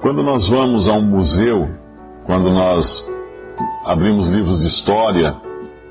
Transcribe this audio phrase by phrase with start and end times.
[0.00, 1.68] Quando nós vamos a um museu,
[2.24, 3.06] quando nós
[3.84, 5.34] abrimos livros de história,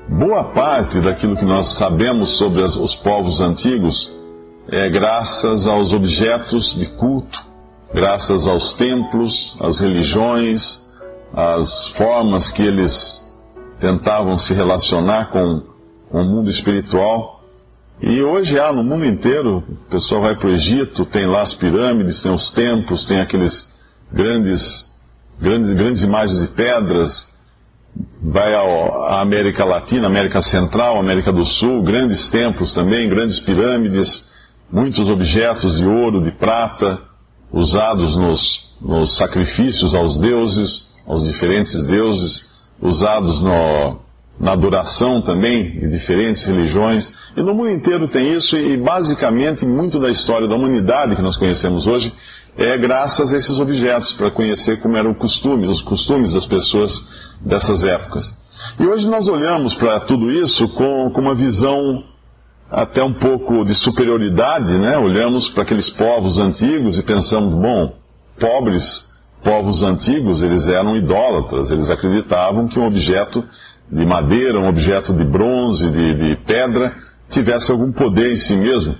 [0.08, 4.10] boa parte daquilo que nós sabemos sobre as- os povos antigos
[4.68, 7.38] é graças aos objetos de culto,
[7.94, 10.80] graças aos templos, às religiões,
[11.32, 13.20] às formas que eles
[13.78, 15.62] tentavam se relacionar com,
[16.10, 17.40] com o mundo espiritual.
[18.00, 21.54] E hoje há no mundo inteiro, o pessoal vai para o Egito, tem lá as
[21.54, 23.69] pirâmides, tem os templos, tem aqueles
[24.12, 24.90] grandes,
[25.40, 27.30] grandes, grandes imagens de pedras,
[28.22, 34.30] vai à América Latina, América Central, América do Sul, grandes templos também, grandes pirâmides,
[34.70, 37.00] muitos objetos de ouro, de prata,
[37.52, 42.48] usados nos, nos sacrifícios aos deuses, aos diferentes deuses,
[42.80, 44.00] usados no,
[44.38, 47.12] na adoração também de diferentes religiões.
[47.36, 51.36] E no mundo inteiro tem isso, e basicamente muito da história da humanidade que nós
[51.36, 52.12] conhecemos hoje
[52.56, 57.08] é graças a esses objetos, para conhecer como era o costume, os costumes das pessoas
[57.40, 58.38] dessas épocas.
[58.78, 62.04] E hoje nós olhamos para tudo isso com, com uma visão
[62.70, 64.96] até um pouco de superioridade, né?
[64.96, 67.94] Olhamos para aqueles povos antigos e pensamos, bom,
[68.38, 69.10] pobres
[69.42, 73.42] povos antigos, eles eram idólatras, eles acreditavam que um objeto
[73.90, 76.94] de madeira, um objeto de bronze, de, de pedra,
[77.28, 78.94] tivesse algum poder em si mesmo,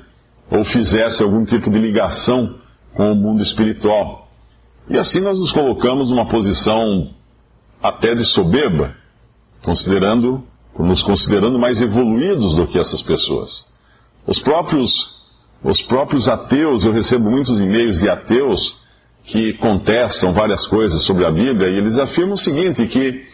[0.50, 2.59] ou fizesse algum tipo de ligação
[2.94, 4.28] com o mundo espiritual.
[4.88, 7.10] E assim nós nos colocamos numa posição
[7.82, 8.94] até de soberba,
[9.62, 10.42] considerando,
[10.78, 13.66] nos considerando mais evoluídos do que essas pessoas.
[14.26, 15.18] Os próprios,
[15.62, 18.78] os próprios ateus, eu recebo muitos e-mails de ateus
[19.22, 23.24] que contestam várias coisas sobre a Bíblia e eles afirmam o seguinte, que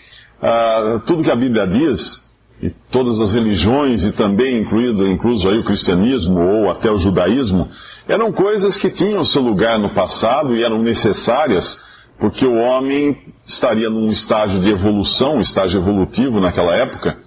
[0.43, 2.26] ah, tudo que a Bíblia diz,
[2.63, 7.69] e todas as religiões, e também incluído, incluso aí o cristianismo ou até o judaísmo,
[8.09, 11.85] eram coisas que tinham seu lugar no passado e eram necessárias
[12.19, 17.19] porque o homem estaria num estágio de evolução, um estágio evolutivo naquela época,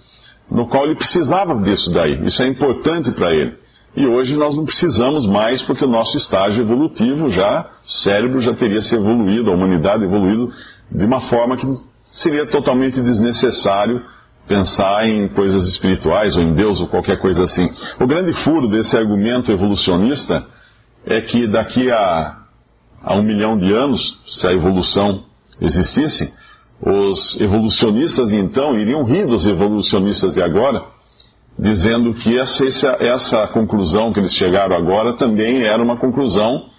[0.50, 2.26] no qual ele precisava disso daí.
[2.26, 3.54] Isso é importante para ele.
[3.96, 8.54] E hoje nós não precisamos mais porque o nosso estágio evolutivo já, o cérebro já
[8.54, 10.52] teria se evoluído, a humanidade evoluído
[10.92, 11.68] de uma forma que
[12.04, 14.02] seria totalmente desnecessário
[14.50, 17.70] pensar em coisas espirituais ou em Deus ou qualquer coisa assim.
[18.00, 20.44] O grande furo desse argumento evolucionista
[21.06, 22.40] é que daqui a,
[23.04, 25.24] a um milhão de anos, se a evolução
[25.62, 26.34] existisse,
[26.82, 30.84] os evolucionistas de então iriam rir dos evolucionistas de agora,
[31.58, 36.70] dizendo que essa, essa, essa conclusão que eles chegaram agora também era uma conclusão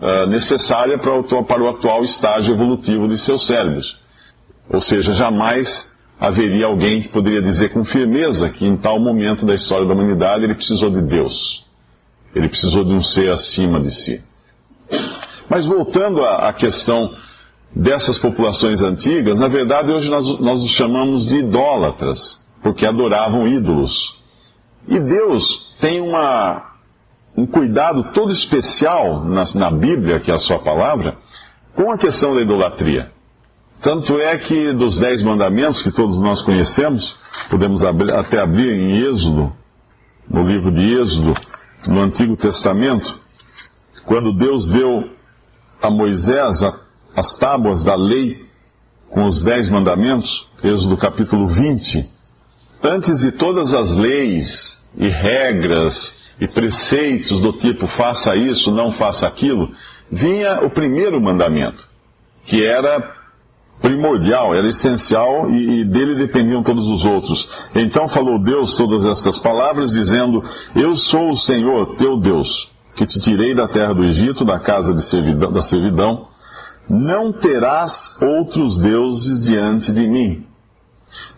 [0.00, 4.00] uh, necessária para o, para o atual estágio evolutivo de seus cérebros.
[4.68, 5.89] Ou seja, jamais
[6.20, 10.44] haveria alguém que poderia dizer com firmeza que em tal momento da história da humanidade
[10.44, 11.64] ele precisou de Deus.
[12.34, 14.22] Ele precisou de um ser acima de si.
[15.48, 17.12] Mas voltando à, questão
[17.74, 24.20] dessas populações antigas, na verdade hoje nós, nós os chamamos de idólatras, porque adoravam ídolos.
[24.86, 26.74] E Deus tem uma,
[27.36, 31.16] um cuidado todo especial na, na Bíblia, que é a sua palavra,
[31.74, 33.10] com a questão da idolatria.
[33.82, 37.16] Tanto é que dos dez mandamentos que todos nós conhecemos,
[37.48, 39.52] podemos abrir, até abrir em Êxodo,
[40.28, 41.32] no livro de Êxodo,
[41.88, 43.18] no Antigo Testamento,
[44.04, 45.10] quando Deus deu
[45.80, 46.78] a Moisés a,
[47.16, 48.46] as tábuas da lei
[49.08, 52.06] com os dez mandamentos, Êxodo capítulo 20,
[52.82, 59.26] antes de todas as leis e regras e preceitos do tipo faça isso, não faça
[59.26, 59.72] aquilo,
[60.12, 61.88] vinha o primeiro mandamento,
[62.44, 63.19] que era
[63.80, 67.48] primordial, era essencial e, e, dele dependiam todos os outros.
[67.74, 70.42] Então falou Deus todas essas palavras, dizendo:
[70.74, 74.96] Eu sou o Senhor, teu Deus, que te tirei da terra do Egito, da casa
[74.98, 76.26] servidão, da servidão.
[76.88, 80.46] Não terás outros deuses diante de mim.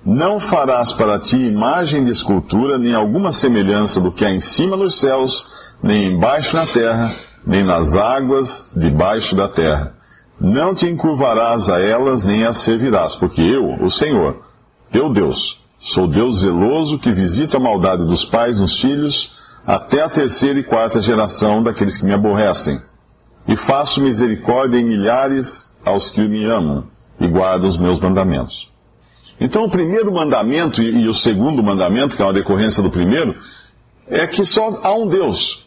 [0.05, 4.77] Não farás para ti imagem de escultura, nem alguma semelhança do que há em cima
[4.77, 5.47] nos céus,
[5.83, 7.15] nem embaixo na terra,
[7.47, 9.94] nem nas águas debaixo da terra.
[10.44, 14.43] Não te encurvarás a elas, nem as servirás, porque eu, o Senhor,
[14.91, 19.31] teu Deus, sou Deus zeloso que visita a maldade dos pais nos filhos,
[19.65, 22.81] até a terceira e quarta geração daqueles que me aborrecem.
[23.47, 26.89] e faço misericórdia em milhares aos que me amam
[27.21, 28.69] e guardam os meus mandamentos.
[29.41, 33.35] Então, o primeiro mandamento e, o segundo mandamento, que é uma decorrência do primeiro,
[34.09, 35.65] é que só há um Deus.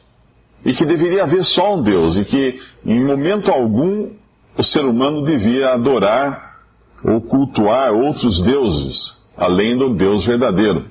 [0.64, 2.16] E que deveria haver só um Deus.
[2.16, 4.12] E que, em momento algum,
[4.58, 6.60] o ser humano devia adorar
[7.04, 10.86] ou cultuar outros deuses, além do Deus verdadeiro.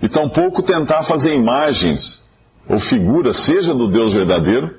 [0.00, 2.22] E tampouco tentar fazer imagens
[2.68, 4.74] ou figuras, seja do Deus verdadeiro,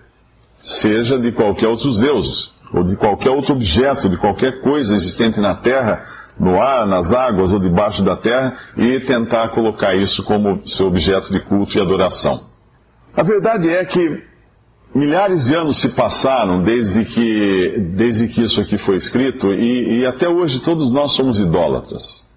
[0.60, 5.56] seja de qualquer outros deuses, ou de qualquer outro objeto, de qualquer coisa existente na
[5.56, 6.04] terra,
[6.40, 11.32] no ar, nas águas ou debaixo da terra, e tentar colocar isso como seu objeto
[11.32, 12.42] de culto e adoração.
[13.16, 14.33] A verdade é que
[14.94, 20.06] milhares de anos se passaram desde que, desde que isso aqui foi escrito, e, e
[20.06, 22.28] até hoje todos nós somos idólatras.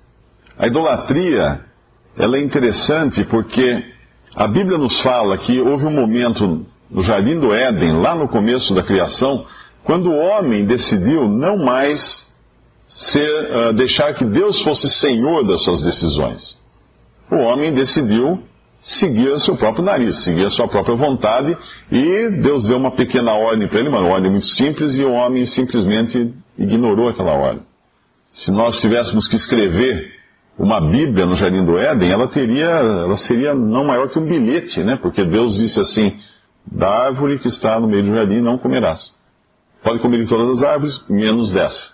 [0.58, 1.60] A idolatria,
[2.16, 3.84] ela é interessante porque
[4.34, 8.74] a Bíblia nos fala que houve um momento no Jardim do Éden, lá no começo
[8.74, 9.44] da criação,
[9.84, 12.34] quando o homem decidiu não mais
[12.86, 16.58] ser, uh, deixar que Deus fosse senhor das suas decisões.
[17.30, 18.42] O homem decidiu
[18.78, 21.56] seguir o seu próprio nariz, seguir a sua própria vontade,
[21.90, 25.44] e Deus deu uma pequena ordem para ele, uma ordem muito simples, e o homem
[25.44, 27.62] simplesmente ignorou aquela ordem.
[28.30, 30.14] Se nós tivéssemos que escrever
[30.58, 34.82] uma Bíblia no Jardim do Éden, ela teria, ela seria não maior que um bilhete,
[34.82, 34.96] né?
[34.96, 36.18] Porque Deus disse assim:
[36.70, 39.14] da árvore que está no meio do jardim não comerás.
[39.82, 41.92] Pode comer de todas as árvores, menos dessa.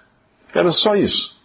[0.54, 1.36] Era só isso.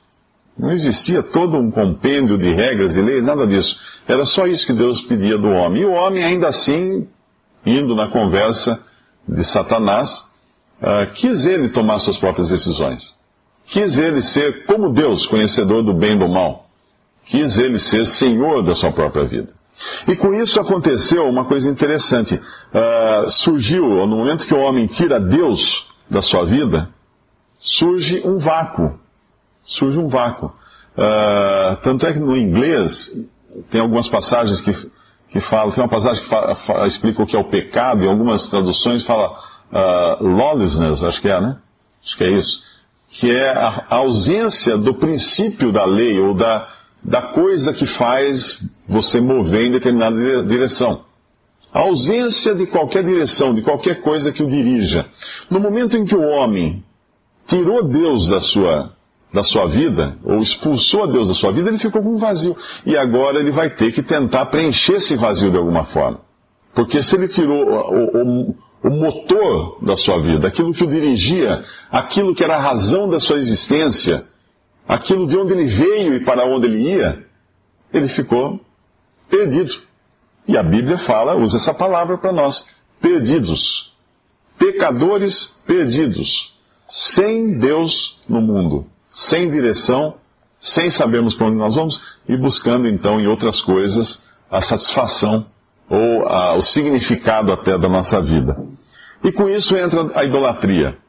[0.58, 3.78] Não existia todo um compêndio de regras e leis, nada disso.
[4.08, 5.84] Era só isso que Deus pedia do homem.
[5.84, 7.08] E o homem, ainda assim,
[7.66, 8.84] indo na conversa
[9.28, 10.24] de Satanás,
[10.82, 13.18] uh, quis ele tomar suas próprias decisões.
[13.68, 16.70] Quis ele ser como Deus, conhecedor do bem e do mal.
[17.26, 19.50] Quis ele ser senhor da sua própria vida.
[20.08, 22.34] E com isso aconteceu uma coisa interessante.
[22.36, 26.90] Uh, surgiu, no momento que o homem tira Deus da sua vida,
[27.60, 29.00] surge um vácuo.
[29.68, 30.48] Surge um vácuo.
[30.98, 33.12] Uh, tanto é que no inglês
[33.70, 34.74] tem algumas passagens que,
[35.30, 38.48] que falam, tem uma passagem que fala, explica o que é o pecado, e algumas
[38.48, 39.38] traduções fala
[39.72, 41.58] uh, lawlessness, acho que é, né?
[42.04, 42.64] Acho que é isso.
[43.10, 46.68] Que é a, a ausência do princípio da lei, ou da,
[47.04, 51.06] da coisa que faz você mover em determinada direção.
[51.74, 55.06] A ausência de qualquer direção, de qualquer coisa que o dirija.
[55.50, 56.84] No momento em que o homem
[57.46, 58.97] tirou Deus da sua,
[59.38, 62.58] da sua vida, ou expulsou a Deus da sua vida, ele ficou com um vazio.
[62.84, 66.22] E agora ele vai ter que tentar preencher esse vazio de alguma forma.
[66.74, 71.64] Porque se ele tirou o, o, o motor da sua vida, aquilo que o dirigia,
[71.92, 74.26] aquilo que era a razão da sua existência,
[74.88, 77.24] aquilo de onde ele veio e para onde ele ia,
[77.94, 78.60] ele ficou
[79.30, 79.72] perdido.
[80.48, 82.68] E a Bíblia fala, usa essa palavra para nós:
[83.00, 83.94] perdidos.
[84.58, 86.52] Pecadores perdidos.
[86.88, 88.88] Sem Deus no mundo.
[89.18, 90.14] Sem direção,
[90.60, 92.00] sem sabermos para onde nós vamos
[92.30, 95.48] e buscando então em outras coisas a satisfação
[95.90, 98.56] ou a, o significado até da nossa vida.
[99.24, 101.00] E com isso entra a idolatria.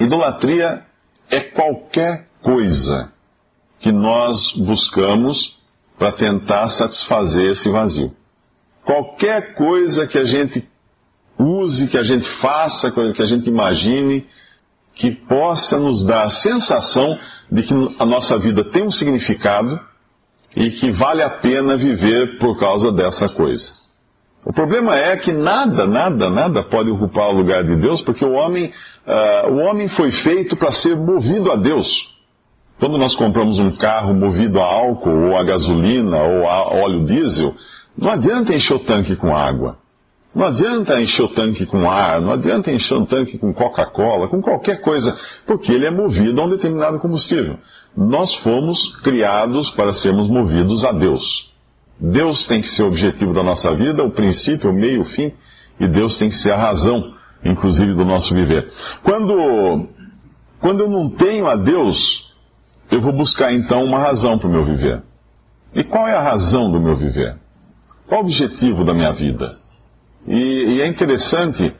[0.00, 0.84] Idolatria
[1.30, 3.12] é qualquer coisa
[3.78, 5.56] que nós buscamos
[5.96, 8.16] para tentar satisfazer esse vazio.
[8.84, 10.68] Qualquer coisa que a gente
[11.38, 14.26] use, que a gente faça, que a gente imagine,
[14.94, 17.18] que possa nos dar a sensação
[17.50, 19.78] de que a nossa vida tem um significado
[20.54, 23.82] e que vale a pena viver por causa dessa coisa.
[24.44, 28.32] O problema é que nada, nada, nada pode ocupar o lugar de Deus, porque o
[28.32, 28.72] homem,
[29.06, 32.10] uh, o homem foi feito para ser movido a Deus.
[32.78, 37.54] Quando nós compramos um carro movido a álcool, ou a gasolina, ou a óleo diesel,
[37.96, 39.78] não adianta encher o tanque com água.
[40.34, 44.40] Não adianta encher o tanque com ar, não adianta encher o tanque com Coca-Cola, com
[44.40, 47.58] qualquer coisa, porque ele é movido a um determinado combustível.
[47.94, 51.52] Nós fomos criados para sermos movidos a Deus.
[52.00, 55.32] Deus tem que ser o objetivo da nossa vida, o princípio, o meio, o fim,
[55.78, 57.12] e Deus tem que ser a razão,
[57.44, 58.72] inclusive, do nosso viver.
[59.02, 59.86] Quando,
[60.60, 62.32] quando eu não tenho a Deus,
[62.90, 65.02] eu vou buscar então uma razão para o meu viver.
[65.74, 67.36] E qual é a razão do meu viver?
[68.06, 69.61] Qual o objetivo da minha vida?
[70.26, 71.74] E, e é interessante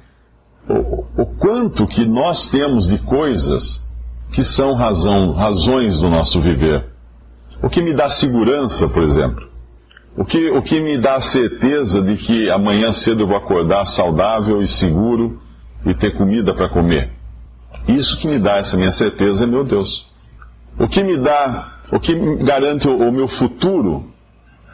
[0.69, 3.89] o, o, quanto que nós temos de coisas
[4.33, 6.87] que são razão, razões do nosso viver.
[7.63, 9.49] O que me dá segurança, por exemplo.
[10.17, 13.85] O que, o que me dá a certeza de que amanhã cedo eu vou acordar
[13.87, 15.41] saudável e seguro
[15.87, 17.11] e ter comida para comer.
[17.89, 20.07] Isso que me dá essa minha certeza é meu Deus.
[20.79, 24.05] O que me dá, o que garante o meu futuro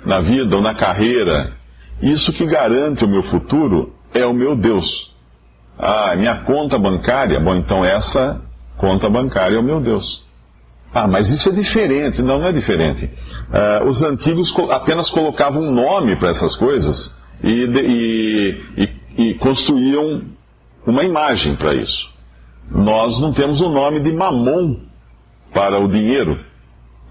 [0.04, 1.57] na vida ou na carreira,
[2.00, 5.12] isso que garante o meu futuro é o meu Deus.
[5.78, 7.38] Ah, minha conta bancária.
[7.38, 8.40] Bom, então essa
[8.76, 10.24] conta bancária é o meu Deus.
[10.92, 12.22] Ah, mas isso é diferente.
[12.22, 13.06] Não, não é diferente.
[13.06, 18.64] Uh, os antigos apenas colocavam um nome para essas coisas e, e,
[19.16, 20.22] e, e construíam
[20.86, 22.08] uma imagem para isso.
[22.70, 24.80] Nós não temos o nome de Mamon
[25.52, 26.38] para o dinheiro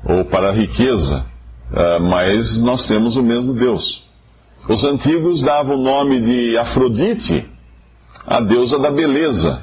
[0.03, 1.25] ou para a riqueza,
[1.72, 4.06] uh, mas nós temos o mesmo Deus.
[4.67, 7.50] Os antigos davam o nome de Afrodite,
[8.25, 9.62] a deusa da beleza.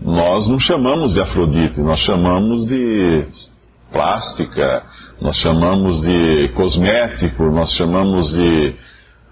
[0.00, 3.26] Nós não chamamos de Afrodite, nós chamamos de
[3.92, 4.84] plástica,
[5.20, 8.74] nós chamamos de cosmético, nós chamamos de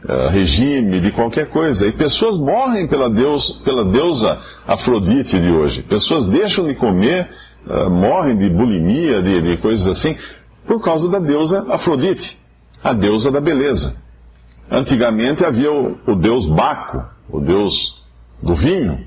[0.05, 1.87] uh, regime, de qualquer coisa.
[1.87, 4.39] E pessoas morrem pela, deus, pela deusa
[4.69, 5.83] Afrodite de hoje.
[5.83, 7.27] Pessoas deixam de comer,
[7.67, 10.15] uh, morrem de bulimia, de, de coisas assim,
[10.67, 12.39] por causa da deusa Afrodite,
[12.85, 14.10] a deusa da beleza.
[14.71, 18.01] Antigamente havia o, o deus Baco, o deus
[18.41, 19.05] do vinho,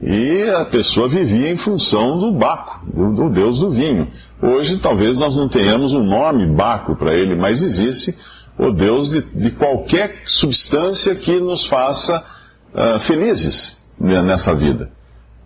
[0.00, 4.08] e a pessoa vivia em função do Baco, do, do deus do vinho.
[4.40, 8.14] Hoje talvez nós não tenhamos um nome Baco para ele, mas existe
[8.58, 12.24] o Deus de, de, qualquer substância que nos faça
[12.72, 14.90] uh, felizes nessa vida.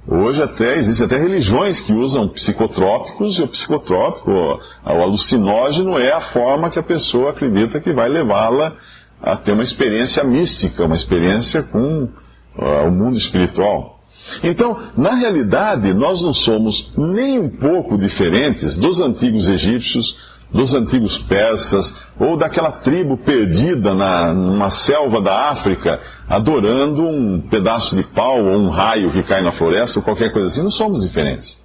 [0.06, 6.20] Hoje até existem até religiões que usam psicotrópicos e o psicotrópico, o alucinógeno é a
[6.20, 8.74] forma que a pessoa acredita que vai levá-la
[9.22, 13.98] a ter uma experiência mística, uma experiência com uh, o mundo espiritual.
[14.42, 20.16] Então, na realidade, nós não somos nem um pouco diferentes dos antigos egípcios,
[20.52, 27.94] dos antigos persas, ou daquela tribo perdida na, numa selva da África, adorando um pedaço
[27.96, 30.62] de pau ou um raio que cai na floresta ou qualquer coisa assim.
[30.62, 31.62] Não somos diferentes.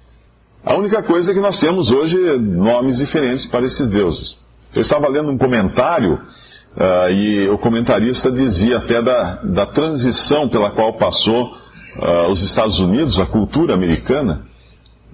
[0.64, 4.38] A única coisa é que nós temos hoje nomes diferentes para esses deuses.
[4.74, 10.72] Eu estava lendo um comentário uh, e o comentarista dizia até da, da transição pela
[10.72, 11.52] qual passou
[11.96, 14.46] uh, os Estados Unidos, a cultura americana,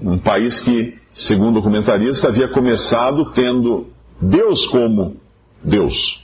[0.01, 3.89] um país que, segundo o comentarista, havia começado tendo
[4.19, 5.17] Deus como
[5.63, 6.19] Deus.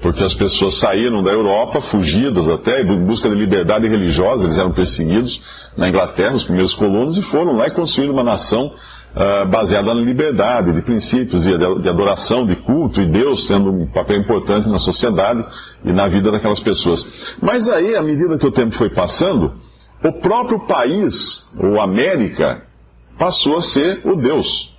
[0.00, 4.70] Porque as pessoas saíram da Europa, fugidas até, em busca de liberdade religiosa, eles eram
[4.70, 5.42] perseguidos
[5.76, 8.72] na Inglaterra, os primeiros colonos, e foram lá e construíram uma nação
[9.14, 13.86] uh, baseada na liberdade, de princípios, de, de adoração, de culto, e Deus tendo um
[13.86, 15.44] papel importante na sociedade
[15.84, 17.08] e na vida daquelas pessoas.
[17.40, 19.54] Mas aí, à medida que o tempo foi passando,
[20.02, 22.62] o próprio país, ou América,
[23.18, 24.69] passou a ser o Deus.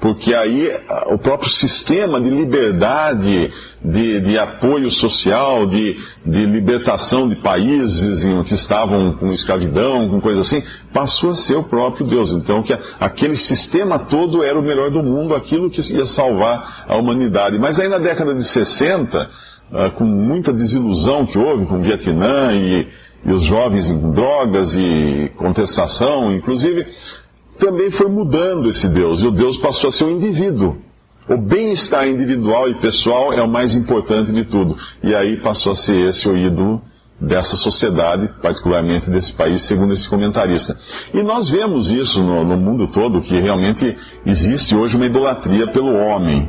[0.00, 0.70] Porque aí
[1.06, 3.52] o próprio sistema de liberdade,
[3.84, 10.40] de, de apoio social, de, de, libertação de países que estavam com escravidão, com coisa
[10.40, 12.32] assim, passou a ser o próprio Deus.
[12.32, 16.96] Então, que aquele sistema todo era o melhor do mundo, aquilo que ia salvar a
[16.96, 17.58] humanidade.
[17.58, 19.28] Mas aí na década de 60,
[19.72, 22.88] ah, com muita desilusão que houve com o Vietnã e,
[23.24, 26.86] e os jovens em drogas e contestação, inclusive,
[27.60, 30.78] também foi mudando esse Deus, e o Deus passou a ser um indivíduo.
[31.28, 34.76] O bem-estar individual e pessoal é o mais importante de tudo.
[35.04, 36.82] E aí passou a ser esse o ídolo
[37.20, 40.76] dessa sociedade, particularmente desse país, segundo esse comentarista.
[41.12, 45.94] E nós vemos isso no, no mundo todo, que realmente existe hoje uma idolatria pelo
[45.94, 46.48] homem.